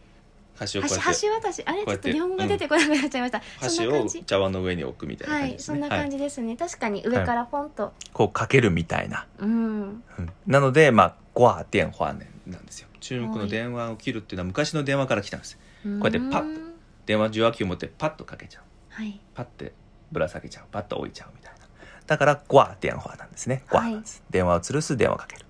[0.60, 9.50] 橋を橋こうやって橋渡しあれちょっと日本語が出てこなくなっちゃいました、そん橋を茶碗の上に置くみたいなはい感じですね、そんな感じですね、確かに上からポンと、こうかけるみたいな、うん。
[9.50, 10.30] うん。
[10.48, 12.88] なのでまあ掛電話ねなんですよ。
[13.00, 16.74] 中国の電話を切るっていうのは昔の電話から来たんですこうやってパッうん。
[17.06, 18.64] 電話受話器を持ってパッとかけちゃう。
[18.90, 19.20] はい。
[19.36, 19.74] パッて
[20.12, 20.64] ぶら下げちゃう。
[20.72, 21.60] パッと置いちゃうみたいな。
[22.08, 23.64] だから掛電話なんですね。
[23.68, 25.46] 掛なんです、電話を吊るす電話をかける。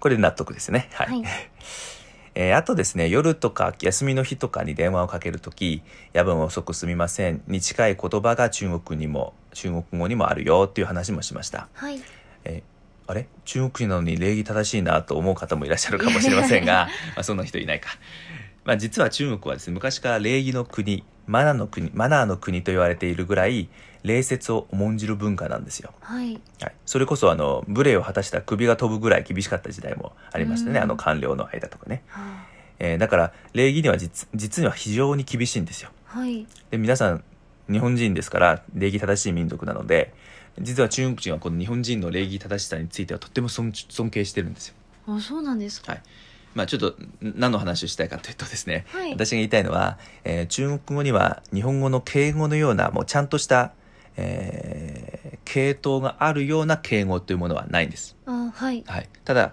[0.00, 0.88] これで納得ですね。
[0.92, 1.24] はい、はい
[2.34, 11.68] えーあとですね夜とか休みの日とかに電話をかけるとき夜分遅くすみませんに近い言葉が中国にも中国語にもあるよっていう話もしました。
[11.74, 12.00] はい。
[12.44, 12.62] えー
[13.06, 13.28] あれ？
[13.44, 17.90] 中国人なのに礼儀正しいなと思う方もいらっしゃるかもしれませんが まあそんな人いないか、
[18.64, 23.68] まあ、実は中国はですね昔から礼儀の国マナーの国マナーの国と言われているぐらい
[24.02, 26.40] 礼節を重んじる文化なんですよ、はい。
[26.60, 30.76] はい、それこそあの無礼を果たしたら首が飛ぶぐらい厳しかった時代もありましたね。
[30.76, 30.82] うん。
[30.84, 32.44] あの官僚の間とかね、は
[32.78, 35.90] えーだから礼儀には実実には非常に厳しいんですよ。
[36.12, 36.46] あはい。
[36.70, 37.24] で皆さん
[37.70, 40.12] 日本人ですから礼儀正しい民族なので
[40.60, 44.74] 実は中国人はこの日本人の礼儀正しさについてはとっても尊尊敬してるんですよ。
[45.06, 45.92] あそうなんですか。
[45.92, 46.02] はい
[46.54, 49.12] まあちょっとん何の話をしたいかというとですね、はい。
[49.12, 53.72] 私が言いたいのは、えー中国語には日本語の敬語のようなもうちゃんとした、
[54.16, 58.82] えー系統があるような敬語というものはないんです、あはい。
[58.86, 59.52] はい、ただ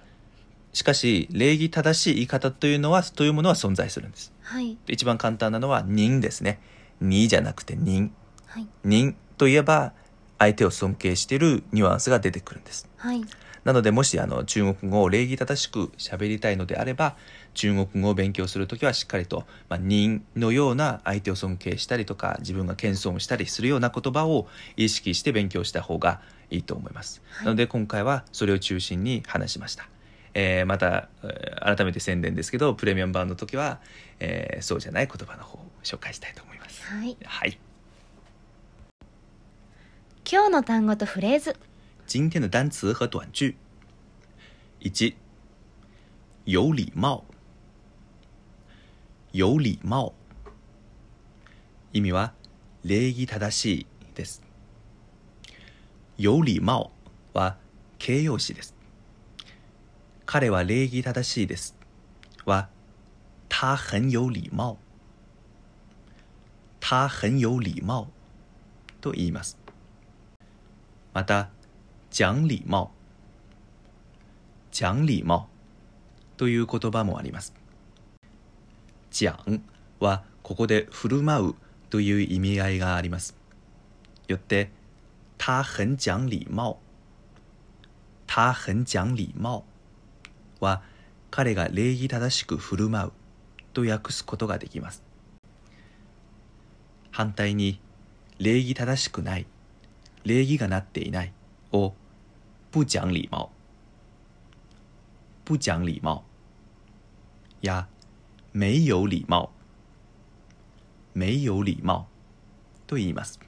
[0.73, 4.31] しかし礼儀正しい言い方というのはというものは存在するんです。
[4.41, 4.77] はい。
[4.85, 6.59] で一番簡単なのは「人」ですね
[7.01, 8.11] 「に」じゃなくて「人」
[8.47, 8.67] はい。
[8.85, 9.93] 人といえば
[10.39, 12.87] 相手を尊敬しているニュアンスが出てくるんです。
[12.97, 13.21] はい
[13.63, 17.15] なのでもしあの中国語を礼儀正しく喋りたいのであれば
[17.53, 24.47] 中国語を勉強するときはしっかりと、まあ、人のような相手を尊敬したりとか自分が謙遜したりするような言葉を
[24.77, 27.45] 意識して勉強した方がいいと思います、はい。
[27.45, 29.87] なので今回はそれを中心に話しました、
[30.33, 33.79] えーまた、えー改めて宣伝ですけどプレミアム版の時は、
[34.19, 36.81] えーそうじゃない言葉の方を紹介したいと思います。
[36.83, 37.17] はい。
[37.23, 37.59] はい。
[40.29, 41.55] 今日の単語とフレーズ
[42.11, 43.55] 今天的单词和短句。
[44.81, 45.15] 一，
[46.43, 47.23] 有礼貌。
[49.31, 50.11] 有礼貌。
[51.93, 52.33] 意味は
[52.83, 54.41] 礼儀正しいです。
[56.17, 56.89] 有礼貌
[57.31, 57.55] は
[57.97, 58.75] 形容詞です。
[60.25, 61.77] 彼は礼儀正しいです。
[62.43, 62.67] は
[63.47, 64.75] 他很有礼貌。
[66.81, 68.07] 他很有礼貌
[68.99, 69.57] と言います。
[71.13, 71.51] また、
[72.11, 72.89] 講礼貌、
[74.69, 75.45] 講礼貌
[76.35, 77.53] という言葉もあります。
[79.09, 79.61] 講
[80.01, 81.55] はここで振る舞う
[81.89, 83.37] という意味合いがあります。
[84.27, 84.71] よって、
[85.37, 86.75] 他很講礼貌、
[88.27, 89.63] 他很講礼貌
[90.59, 90.83] は
[91.29, 93.11] 彼が礼儀正しく振る舞う
[93.71, 95.01] と訳すことができます。
[97.09, 97.79] 反対に、
[98.37, 99.45] 礼儀正しくない、
[100.25, 101.33] 礼儀がなっていない
[101.71, 101.93] を
[102.70, 103.50] 不講礼貌、
[105.44, 106.24] 不講礼貌
[107.62, 107.86] や
[108.52, 109.50] 没有礼貌、
[111.12, 112.06] 没有礼貌
[112.86, 113.38] と言います。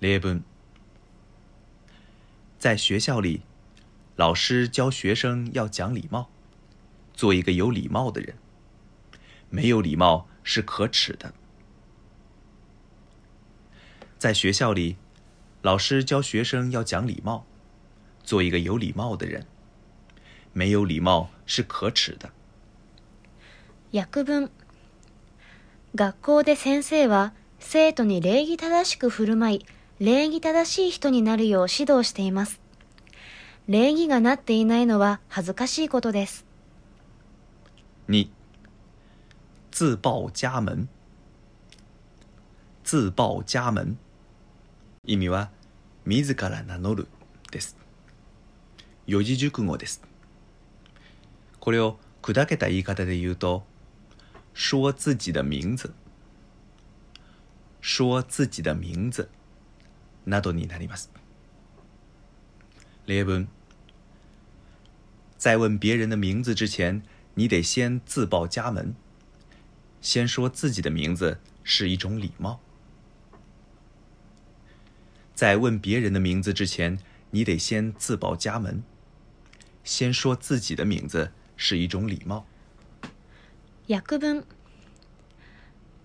[0.00, 0.42] 例文
[2.58, 3.42] 在学校里，
[4.16, 6.28] 老师教学生要讲礼貌，
[7.14, 8.36] 做一个有礼貌的人。
[9.50, 11.32] 没有礼貌是可耻的。
[14.18, 14.96] 在学校里，
[15.62, 17.44] 老师教学生要讲礼貌，
[18.24, 19.46] 做一个有礼貌的人。
[20.52, 22.30] 没有礼貌是可耻的。
[23.92, 24.50] 訳文
[25.94, 29.66] 学校で先生は生徒に礼儀正しく振る舞い
[29.98, 32.60] 礼儀正しい人になるよう指導しています
[33.66, 36.44] 礼儀がなっていないのは恥ずかしいことです
[38.06, 38.30] 二、
[39.70, 40.88] 自報家門。
[42.84, 43.98] 自報家門。
[45.05, 45.51] 意味は、
[46.05, 47.09] 自ら名乗る
[47.51, 47.75] です。
[49.05, 50.01] 四字熟語です。
[51.59, 53.65] これを砕けた言い方で言うと、
[54.53, 55.91] 说自己的名字、
[57.81, 59.27] 说自己的名字
[60.25, 61.11] などになります。
[63.05, 63.49] 例文
[65.37, 67.03] 在问别人的名字之前，
[67.35, 68.95] 你得先自报家门。
[69.99, 72.61] 先说自己的名字是一种礼貌。
[75.34, 76.98] 在问别人的名字之前，
[77.30, 78.82] 你得先自报家门。
[79.84, 82.44] 先说自己的名字是一种礼貌。
[83.88, 84.44] 訳文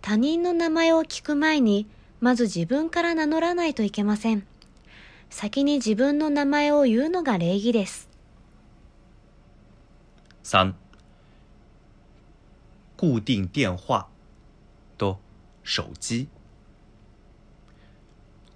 [0.02, 1.88] 他人の名前を聞く前に
[2.22, 4.46] まず自分から名乗らないといけません
[5.30, 8.10] 先に自分の名前を言うのが礼儀です
[10.44, 10.76] 三、
[12.96, 14.08] 固定電話
[14.98, 15.20] と
[15.64, 16.28] 手機。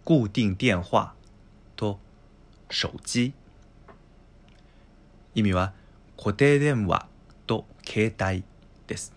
[0.05, 1.15] 固定電話
[1.77, 1.99] と
[2.69, 3.35] 手機。
[5.35, 5.73] 意味は
[6.17, 7.07] 固定電話
[7.47, 8.45] と携帯
[8.89, 9.15] です。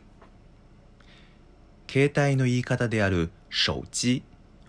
[1.89, 4.23] 携帯の言い方である手機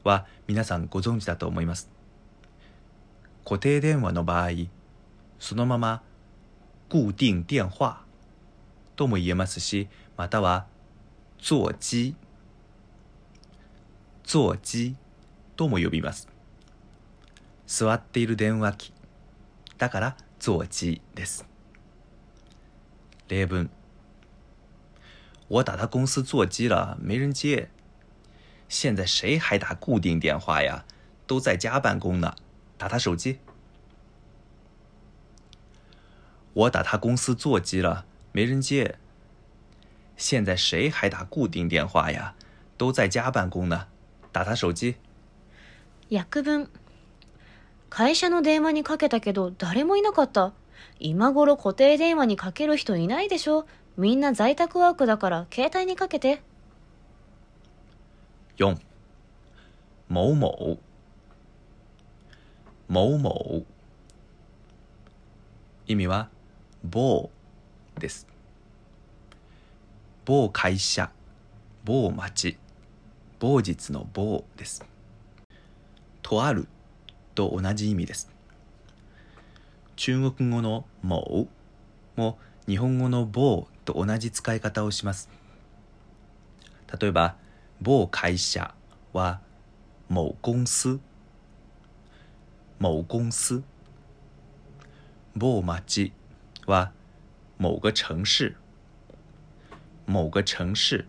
[0.05, 1.91] は皆さんご存知だと思います。
[3.45, 4.51] 固定電話の場合、
[5.39, 6.03] そのまま
[6.89, 8.01] 固定電話
[8.97, 10.67] とも言えますし、または
[11.39, 12.17] 座機、
[14.25, 14.97] 座機
[15.57, 16.29] とも呼びます。
[17.67, 18.93] 座っている電話機。
[19.79, 21.45] だから座機です。
[23.29, 23.69] 例文。
[25.49, 27.71] 我打他公司座机了，没人接。
[28.69, 30.85] 现在谁还打固定电话呀？
[31.27, 32.37] 都在家办公呢，
[32.77, 33.39] 打他手机。
[36.53, 38.99] 我打他公司座机了，没人接。
[40.17, 42.35] 现在谁还打固定电话呀？
[42.77, 43.89] 都在家办公呢，
[44.33, 44.97] 打他手机。
[46.11, 46.71] 訳文
[47.91, 50.53] 会社の電話にかけたけど誰もいなかった。
[50.99, 53.67] 今頃固定電話にかける人いないでしょ。
[53.97, 56.43] みんな在宅ワークだから携帯にかけて。
[58.59, 58.77] 4
[60.09, 60.79] 某某
[62.89, 63.63] 某某
[65.87, 66.29] 意味は
[66.85, 67.31] 某
[67.99, 68.27] です。
[70.25, 71.11] 某会社
[71.85, 72.57] 某町
[73.39, 74.85] 某日の某です。
[76.27, 76.67] とある
[77.37, 78.29] と同じ意味です。
[79.95, 81.47] 中国語の某
[82.17, 85.29] も日本語の某と同じ使い方をします。
[87.01, 87.37] 例えば
[87.81, 88.75] 某会社
[89.13, 89.41] は
[90.11, 90.99] 某公司。
[92.81, 93.63] 某公司。
[95.37, 96.13] 某町
[96.67, 96.91] は
[97.57, 98.57] 某个城市。
[100.09, 101.07] 某个城市。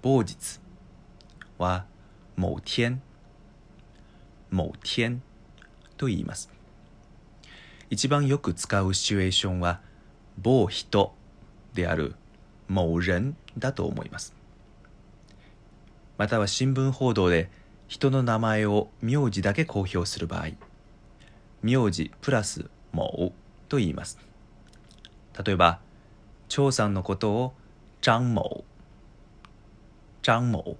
[0.00, 0.58] 某日
[1.58, 1.84] は
[2.34, 3.02] 某天。
[4.52, 5.22] 某天
[5.96, 6.50] と言います。
[7.90, 9.80] 一番よく使うシチュエーションは
[10.38, 11.14] 某人
[11.74, 12.14] である
[12.68, 14.34] 某人だと思います。
[16.18, 17.50] または新聞報道で
[17.88, 20.50] 人の名前を名字だけ公表する場合
[21.62, 23.32] 名字プラス某
[23.68, 24.18] と言います。
[25.44, 25.80] 例えば
[26.48, 27.54] 張さんのことを
[28.00, 28.64] 張某
[30.22, 30.76] 張某。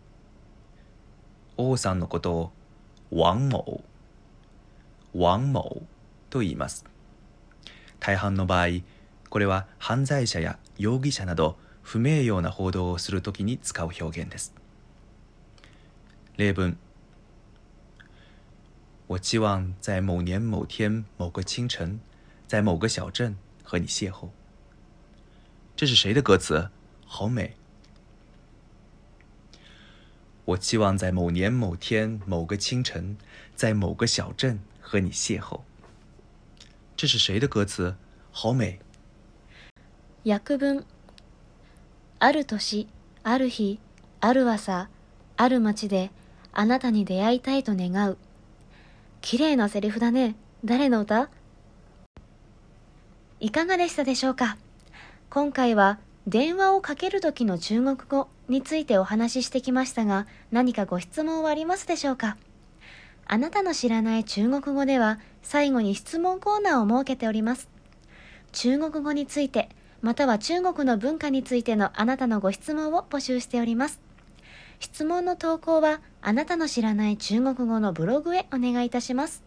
[1.56, 2.52] 王さんのことを
[3.14, 3.84] 王某
[5.12, 5.82] 王某
[6.30, 6.86] と言います
[8.00, 8.68] 大半の場合
[9.28, 14.54] これは犯罪者や容疑者など不名誉な報道をするときに使う表現です
[16.38, 16.78] 例文
[19.08, 22.00] 我期望在某年某天某个清晨，
[22.48, 24.30] 在某个小镇和你邂逅。
[25.76, 26.70] 这是谁的歌词？
[27.04, 27.56] 好美！
[30.45, 33.17] 我期望在某年某天某个清晨，
[33.55, 35.61] 在某个小镇和你邂逅。
[36.95, 37.95] 这是谁的歌词？
[38.31, 38.79] 好美！
[40.23, 40.83] 訳文
[42.19, 42.87] ある年
[43.23, 43.79] ある日
[44.19, 44.89] ある朝
[45.37, 46.11] ある町で
[46.51, 48.17] あなたに出会いたいと願う
[49.21, 50.35] 綺麗なセリフだね
[50.65, 51.29] 誰の歌
[53.39, 54.57] いかがでしたでしょうか
[55.29, 62.36] 今回は電話をかける時の中国語 についてお話ししてきましたが何かご質問はありますでしょうか？
[63.26, 67.68] あなたの知らない中国語では最後に質問コーナーを設けております。
[68.52, 69.68] 中国語について
[70.02, 74.00] または中国の文化についてのあなたのご質問を募集しております。
[74.80, 79.44] 質問の投稿はあなたの知らない中国語のブログへお願いいたします。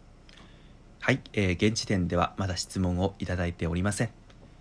[1.00, 4.10] はい、えー現時点ではまだ質問をいただいておりません。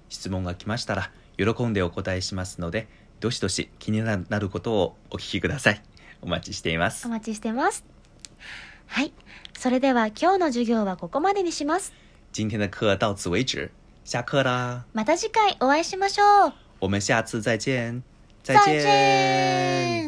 [0.10, 2.88] 質問が来ましたら喜んでお答えしますので
[3.26, 5.82] どしどし気になることをお聞きください。
[6.22, 7.08] お待ちしています。
[7.08, 7.84] お待ちしてます。
[8.86, 9.14] はい。
[9.58, 11.92] それでは今日の授業はここまでにします。
[12.32, 13.72] 今天的课到此为止
[14.04, 16.54] 下课啦また次回お会いしましょう。
[16.82, 18.04] 我们下次再见
[18.44, 20.05] 再再见见